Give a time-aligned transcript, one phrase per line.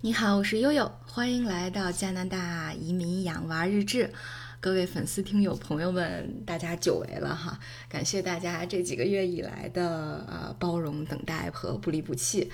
[0.00, 4.12] 你好，我是悠悠，欢迎来到加拿大移民养娃日志。
[4.60, 7.58] 各位粉丝、听友、朋友们，大家久违了哈！
[7.88, 12.50] 感谢大家这几个月以来的呃包容、等待和不离不弃。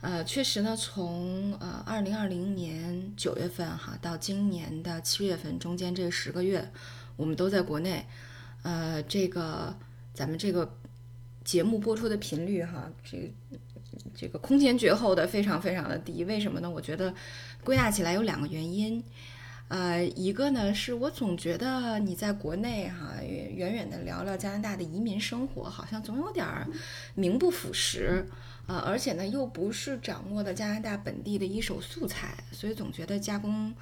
[0.00, 6.70] 呃，确实呢，从呃二零二零年九月份哈到今年的七月份中间这十个月，
[7.16, 8.06] 我们都在国内。
[8.62, 9.76] 呃，这个
[10.14, 10.76] 咱们这个
[11.44, 13.32] 节目播出的频率哈，这
[14.14, 16.24] 这个空前绝后的非常非常的低。
[16.24, 16.70] 为什么呢？
[16.70, 17.12] 我觉得
[17.64, 19.02] 归纳起来有两个原因。
[19.68, 26.66] 呃，一个呢是我总觉得你在国内哈，远远的聊聊加拿大的移民生活，好像总有点儿
[27.14, 28.26] 名不副实。
[28.66, 33.74] 呃，而且呢又不是掌握的加拿大本地的一手素材，所以总觉得加工。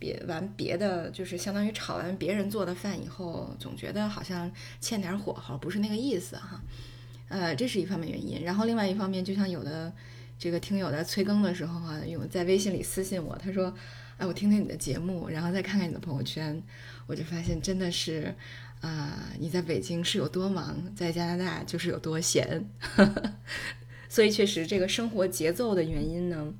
[0.00, 4.48] 别完别的，就是相当于炒完别人做的饭以后，总觉得好像
[4.80, 6.62] 欠点火候，不是那个意思哈。
[7.28, 8.42] 呃，这是一方面原因。
[8.42, 9.92] 然后另外一方面，就像有的
[10.38, 13.74] 这个听友在催更的时候哈，有在微信里私信我，他说
[14.18, 16.62] ：“哎，我听听你的节目，然后再看看你的朋友圈，
[17.06, 18.34] 我就发现真的是
[18.80, 22.64] 啊，你在北京是有多忙，在加拿大就是有多闲。
[24.08, 26.52] 所以确实，这个生活节奏的原因呢，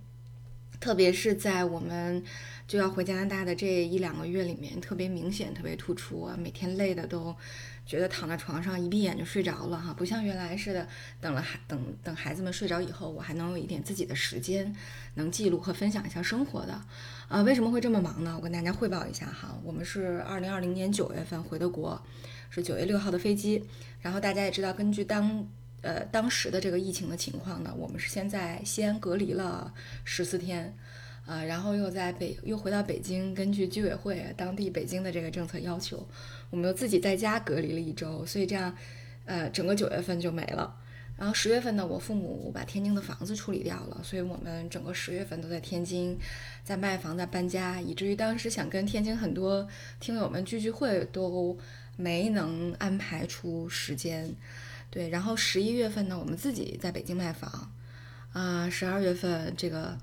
[0.79, 2.23] 特别是在我们。
[2.69, 6.37] 就要回加拿大的这一两个月里面，特别明显，特别突出啊！
[6.39, 7.35] 每天累的都
[7.89, 10.87] 觉得躺在床上一闭眼就睡着了哈，不像原来似的，
[11.23, 14.77] 等了孩等等孩子们睡着以后，我还能有一点自己的时间，
[15.15, 16.79] 能记录和分享一下生活的。
[17.29, 18.35] 啊，为什么会这么忙呢？
[18.37, 21.99] 我跟大家汇报一下哈，我们是二零二零年九月份回的国，
[22.51, 23.65] 是九月六号的飞机。
[24.03, 25.49] 然后大家也知道，根据当
[25.81, 29.73] 呃当时的这个疫情的情况呢，我们是先在西安隔离了
[30.05, 30.77] 十四天。
[31.29, 36.09] 啊，然后又在北又回到北京，根据居委会当地北京的这个政策要求，
[36.49, 38.75] 我们又自己在家隔离了一周，所以这样，
[39.27, 40.75] 呃，整个九月份就没了。
[41.19, 46.17] 然后十月份呢，我父母把天津的房子处理掉了，所以我们整个十月份都在天津，
[46.65, 49.69] 在卖房在搬家，以至于当时想跟天津很多
[50.01, 51.59] 听友们聚聚会都
[51.99, 54.35] 没能安排出时间。
[54.91, 57.71] 对，然后十一月份呢，我们自己在北京卖房，
[58.33, 59.99] 啊，十二月份这个。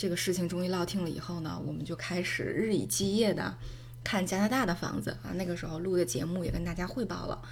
[0.00, 3.54] 这个事情终于落听了以后呢，我们就开始日以继夜的
[4.02, 5.28] 看加拿大的房子啊。
[5.34, 7.42] 那个时候录的节目也跟大家汇报了，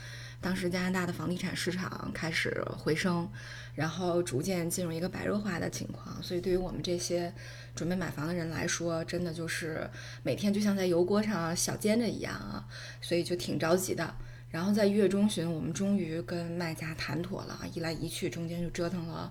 [0.41, 3.31] 当时加拿大的房地产市场开始回升，
[3.75, 6.23] 然后逐渐进入一个白热化的情况。
[6.23, 7.31] 所以对于我们这些
[7.75, 9.87] 准备买房的人来说，真的就是
[10.23, 12.67] 每天就像在油锅上小煎着一样啊，
[13.03, 14.15] 所以就挺着急的。
[14.49, 19.31] 然后在一月中旬，我们终于跟卖家谈妥了，一来一去中间就折腾了。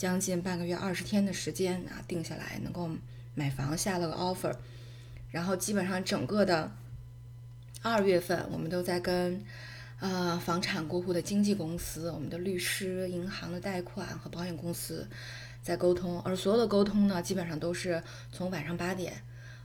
[0.00, 2.88] 将近半个月，二十天的时间啊，定下来能够
[3.34, 4.56] 买房，下了个 offer，
[5.30, 6.72] 然后基本上整个的
[7.82, 9.44] 二月份，我们都在跟
[9.98, 15.06] 呃房产过户的经纪公司、我们的律师、银行的贷款和保险公司
[15.62, 18.02] 在沟通，而所有的沟通呢，基本上都是
[18.32, 19.12] 从晚上八点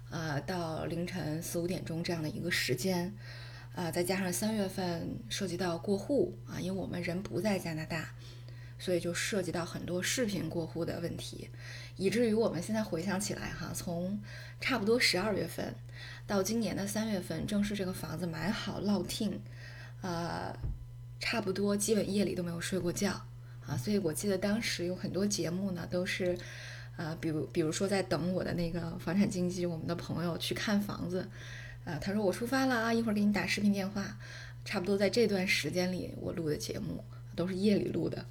[0.10, 3.16] 呃到凌晨四五点钟这样的一个时间，
[3.74, 8.14] 啊，再加上三月份涉及到过户啊，因为我们人不在加拿大。
[8.86, 11.50] 所以就涉及到很多视频过户的问题，
[11.98, 14.22] 以至于我们现在回想起来哈，从
[14.62, 15.74] 差不多十二月份
[16.28, 19.42] 到今年的三月份，正是这个房子买好落听，
[20.04, 20.56] 呃，
[21.20, 23.10] 差不多基本夜里都没有睡过觉
[23.66, 23.76] 啊。
[23.76, 26.38] 所以我记得当时有很多节目呢，都是
[26.96, 31.28] 呃，比如比如说在等我的那个房产经纪，我们的朋友去看房子，
[31.86, 34.16] 呃，他说我出发了啊，一会儿给你打视频电话。
[34.64, 37.04] 差不多在这段时间里，我录的节目
[37.36, 38.24] 都是夜里录的。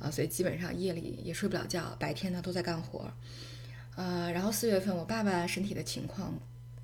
[0.00, 3.12] 啊，所以基本上夜里也睡不了觉，白天呢都在干活，
[3.96, 6.32] 呃，然后四月份我爸爸身体的情况，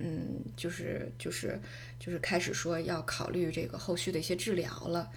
[0.00, 1.60] 嗯，就是就是
[2.00, 5.08] 就是开始说要考虑这个后续的一些治疗了，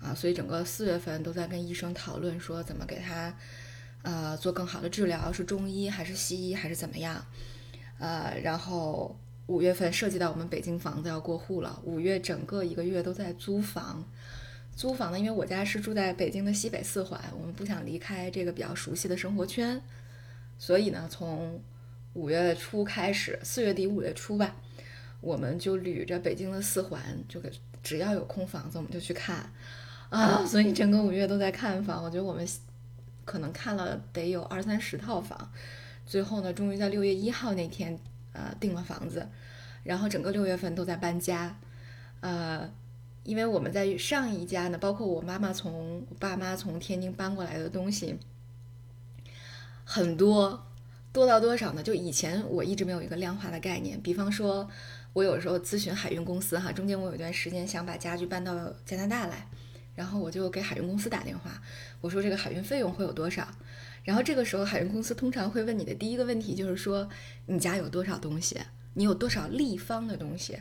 [0.00, 3.36] 啊，所以整个四月份都在跟医生讨论说怎么给他，
[4.00, 7.22] 呃，做更好的治疗，是中医还是西医还是怎么样，
[7.98, 9.14] 呃，然后
[9.46, 14.02] 五月份涉及到我们北京房子要过户了，五月整个一个月都在租房。
[14.74, 19.80] 租房呢，因为我家是住在北京的西北四环，我们不想离开这个比较熟悉的生活圈，
[20.58, 21.60] 所以呢，从
[22.14, 24.56] 五月初开始，四月底五月初吧，
[25.20, 27.52] 我们就捋着北京的四环，就给
[27.82, 29.52] 只要有空房子，我们就去看
[30.08, 30.44] 啊。
[30.44, 32.48] 所以整个五月都在看房，我觉得我们
[33.24, 35.52] 可能看了得有二三十套房，
[36.06, 37.96] 最后呢，终于在六月一号那天
[38.32, 39.28] 呃订了房子，
[39.84, 41.56] 然后整个六月份都在搬家，
[42.20, 42.68] 呃。
[43.24, 48.18] 因为我们在上一家呢，包括我妈妈从爸妈从天津搬过来的东西
[49.84, 50.66] 很多，
[51.12, 51.82] 多到多少呢？
[51.82, 54.00] 就以前我一直没有一个量化的概念。
[54.00, 54.68] 比方说，
[55.12, 59.46] 我有时候咨询海运公司哈，中间我有一段时间想把家具搬到加拿大来，
[59.94, 61.62] 然后我就给海运公司打电话，
[62.00, 63.46] 我说这个海运费用会有多少？
[64.04, 67.08] 然后这个时候，海运公司通常会问你的第一个问题就是说，
[67.46, 68.58] 你家有多少东西？
[68.94, 70.58] 你有多少立方的东西？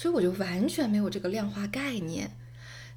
[0.00, 2.34] 所以我就完全没有这个量化概念。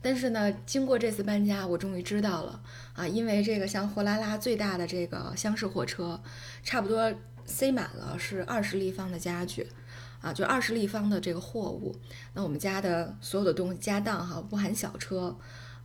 [0.01, 2.61] 但是呢，经过这次搬家，我终于知道了
[2.93, 6.17] 啊，因为这个像货拉拉最大的这个厢式货车，
[6.63, 7.13] 差不多
[7.43, 9.67] 塞满了是二十立方的家具，
[10.21, 11.93] 啊，就二十立方的这个货物。
[12.33, 15.37] 那我们家的所有的东西家当哈，不含小车。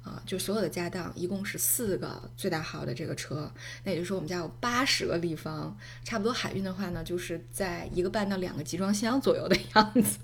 [0.05, 3.53] 啊，就所有的家当一共是四个最大号的这个车，
[3.85, 10.19] 那也就是说我们家有八十个立方，差不多海运的话呢，就是在一个半到两个集装箱左右的样子。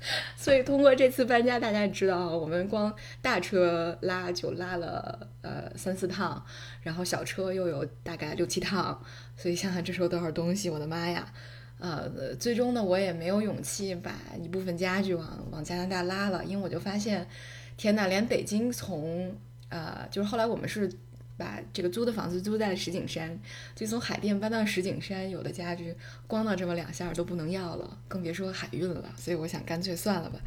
[0.36, 6.44] 所以通过这次搬家，大家也知道，我们光大车拉就拉了呃三四趟，
[6.82, 9.02] 然后小车又有大概六七趟，
[9.36, 11.32] 所以想想这时候多少东西，我的妈呀！
[11.78, 17.26] 呃，最终呢，我也没有勇气把一部分家具往往加拿大拉了，因为我就发现。
[17.76, 19.34] 天呐，连北京从
[19.70, 20.86] 呃，就是后来我们是
[21.40, 23.38] 把这个租的房子租在了石景山，
[23.74, 25.96] 就从海淀搬到石景山，有的家具
[26.26, 29.10] 光到这么两下都不能要了，更别说海运了。
[29.16, 30.38] 所以我想干脆算了吧，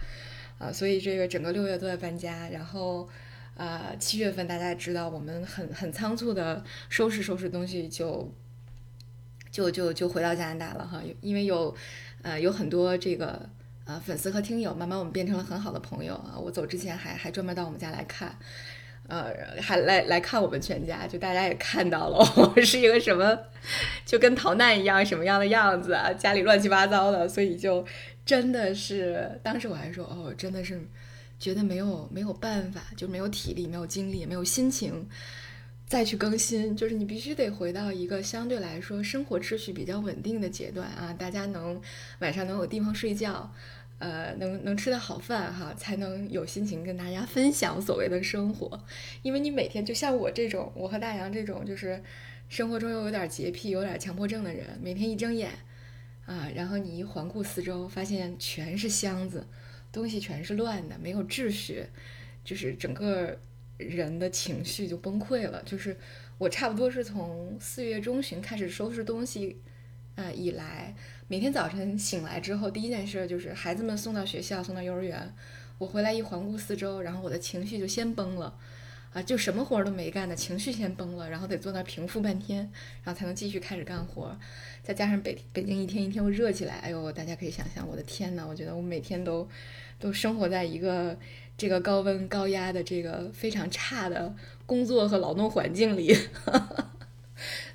[0.59, 3.09] 啊，所以这个整个六月都在搬家，然后
[3.55, 8.31] 呃七月份大家也知道，我们很很仓促的收拾收拾东西就
[9.49, 11.75] 就就就回到加拿大了哈，因为有
[12.21, 13.49] 呃有很多这个。
[13.85, 16.39] 啊，粉丝和听友，慢慢我们变成了很好的朋友啊！
[16.39, 18.33] 我走之前还还专门到我们家来看，
[19.07, 22.17] 呃，还来来看我们全家，就大家也看到了，
[22.55, 23.38] 我是一个什么，
[24.05, 27.85] 就跟逃难一样什么样的样子啊，家里乱七八糟的，所以就
[28.25, 30.81] 真的是，当时我还说，哦，真的是
[31.38, 35.07] 觉得没有没有办法，就没有体力，没有精力，没有心情
[35.85, 41.79] 再去更新，就是你必须得回到一个相对来说生活秩序比较稳定的阶段啊，大家能
[42.19, 43.53] 晚上能有地方睡觉。
[44.03, 48.85] 呃，能能吃的好饭哈，才能有心情跟大家分享所谓的生活。
[49.21, 52.03] 因为你每天就像我这种，我和大洋这种，就是
[52.50, 55.51] 生活中又有点洁癖、有点强迫症的人，每天一睁眼
[56.25, 59.47] 啊，然后你一环顾四周，发现全是箱子，
[59.89, 61.85] 东西全是乱的，没有秩序，
[62.44, 63.39] 就是整个
[63.77, 65.63] 人的情绪就崩溃了。
[65.63, 65.95] 就是
[66.38, 69.61] 我差不多是从四月中旬开始收拾东西，
[70.15, 70.94] 呃，以来。
[71.29, 75.33] 每天早晨醒来之后，第一件事就是孩子们送到学校、送到幼儿园，
[75.77, 78.53] 我回来一环顾四周，然后我的情绪就先崩了，
[79.13, 82.69] 啊，就什么活都没干的情绪先崩了，然后得坐那平复半天，
[83.03, 84.37] 然后才能继续开始干活。
[84.83, 89.47] 再加上北北京一天一天又热起来，哎呦，大家可以想象，我的天呐，我觉得我每天都
[89.97, 91.17] 都生活在一个
[91.57, 94.35] 这个高温高压的这个非常差的
[94.65, 96.15] 工作和劳动环境里。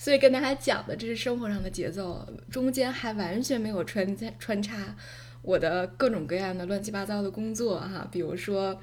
[0.08, 4.96] 所以跟大家讲的这是生活上的节奏，中间还完全没有穿穿插
[5.42, 8.80] 我的各种各样的乱七八糟的工作哈，比如说，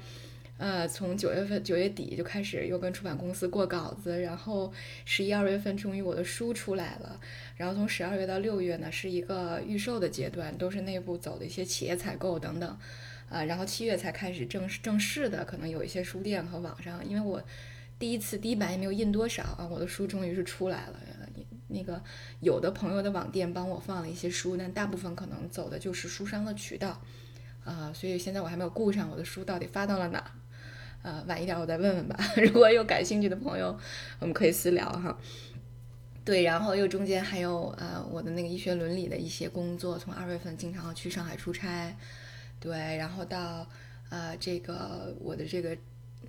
[0.56, 4.72] 呃，从九月份九月底就开始又跟出版公司过稿子，然后
[5.04, 7.18] 十一二月份终于我的书出来了，
[7.56, 12.78] 然后从十二月到六月呢是一个预售的阶段，都是内部走的一些企业采购等等，
[13.28, 17.42] 啊，然后七月才开始正式正式的可能有一些书店和网上，因为我。
[17.98, 21.00] 第一次第一版也没有印多少啊，我的书终于是出来了。
[21.68, 22.02] 那个
[22.40, 27.00] 有的朋友的网店帮我放了一些书，但大部分可能走的就是书商的渠道，
[27.64, 30.30] 啊，所以现在我还没有顾上我的书到底发到了哪，
[31.02, 32.18] 呃，晚一点我再问问吧。
[32.36, 33.78] 如果有感兴趣的朋友，
[34.18, 35.18] 我们可以私聊哈。
[36.24, 41.96] 对，然后又中间还有呃我的那个医学伦理的一些工作，从二月份经常去上海出差，
[42.60, 43.68] 对，然后到
[44.10, 45.76] 呃这个我的这个。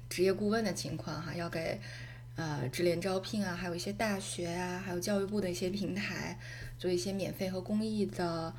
[0.09, 1.79] 职业顾问的情况哈，要给
[2.37, 6.39] 呃智联招聘啊，还有一些大学啊，还有教育部的一些平台
[6.79, 8.53] 做一些免费和公益的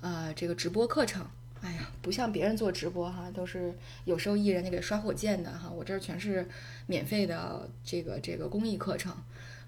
[0.00, 1.26] 呃这个直播课程。
[1.60, 3.74] 哎呀，不像别人做直播哈，都是
[4.04, 6.46] 有收益人家给刷火箭的哈，我这儿全是
[6.86, 9.16] 免费的这个这个公益课程。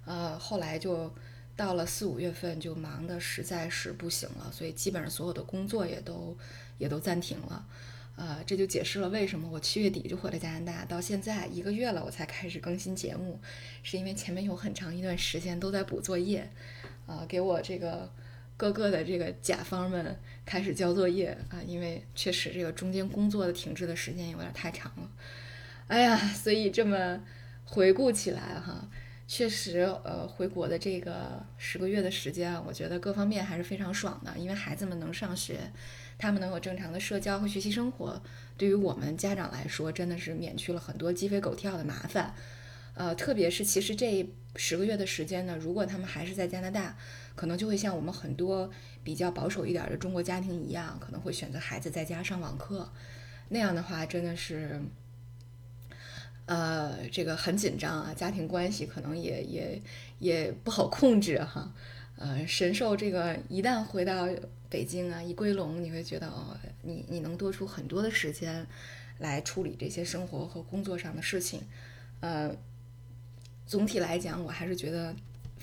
[0.05, 1.13] 呃，后来就
[1.57, 6.37] 到了四五月份就忙的实在是不行了，所以基本上所有的工作也都
[6.79, 7.67] 也都暂停了。
[8.17, 13.39] 呃，这就解释了为什么我七月底就回了加拿大，到现在一个月了，我才开始更新节目，
[13.83, 16.51] 是因为前面有很长一段时间都在补作业，
[17.07, 18.11] 啊，给我这个
[18.57, 25.11] 各个的这个甲方们开始交作业啊，因为确实这个中间工作的停滞的时间有点太长了，
[25.89, 27.21] 哎呀，所以这么
[27.67, 28.89] 回顾起来哈，
[29.28, 35.61] 确实呃，回国的这个十个月的时间，我觉得各方面还是非常爽的，因为孩子们能上学。
[36.18, 38.23] 他们能有正常的社交和学习生活，
[38.56, 42.35] 对于我们家长来说，真的是免去了很多鸡飞狗跳的麻烦。
[42.95, 46.97] 呃，特别是其实这十个月的时间呢，如果他们还是在加拿大，
[47.35, 48.71] 可能就会像我们很多
[49.04, 52.90] 比较保守一点的中国家庭一样，可能会选择孩子在家上网课。
[53.50, 54.80] 那样的话，真的是，
[56.47, 59.83] 呃，这个很紧张啊，家庭关系可能也也
[60.19, 61.73] 也不好控制哈。
[62.17, 64.29] 呃，神兽这个一旦回到
[64.71, 68.67] 北京啊，一归笼，你会觉得哦，你你能多出很多的时间
[69.19, 71.61] 来处理这些生活和工作上的事情。
[72.21, 72.50] 呃，
[73.67, 75.15] 总体来讲，我还是觉得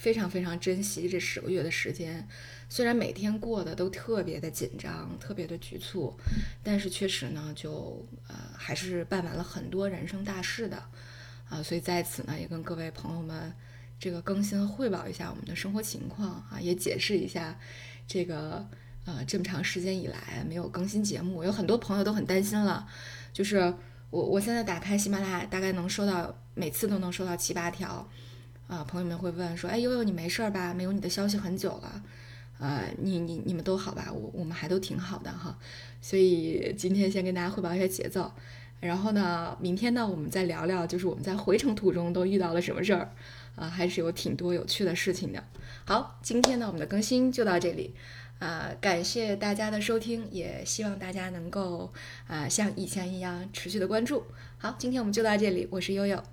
[0.04, 2.28] 非常非常珍惜这十个月的时间。
[2.68, 6.14] 虽然每天过得都特别的紧张，特别的局促，
[6.62, 10.78] 但是确实呢，就呃还是办完了很多人生大事的
[11.48, 11.64] 啊。
[11.64, 13.54] 所以在此呢，也跟各位朋友们。
[14.00, 17.58] 这个更新汇报一下我们的生活情况啊，也解释一下
[18.06, 18.68] 这个
[19.06, 22.86] 呃这么长时间以来没有更新节目，有很多朋友都很担心了。
[23.32, 23.74] 就是
[24.10, 28.06] 我我现在打开喜马拉雅，大概能收到每次都能收到七八条
[28.74, 30.74] 啊，朋友们会问说，哎悠悠你没事儿吧？
[30.74, 32.01] 没有你的消息很久了，
[32.60, 34.12] 呃你你你们都好吧？
[34.12, 35.56] 我我们还都挺好的哈。
[36.01, 38.32] 所以今天先跟大家汇报一下节奏，
[38.80, 43.12] 然后呢，明天呢我们再聊聊，就是我们在回程途中都遇到了什么事儿。
[43.56, 45.44] 啊，还是有挺多有趣的事情的。
[45.86, 47.94] 好，今天呢，我们的更新就到这里，
[48.39, 51.94] 啊，感谢大家的收听，也希望大家能够
[52.25, 54.24] 啊像以前一样持续的关注。
[54.58, 56.24] 好，今天我们就到这里，我是悠悠。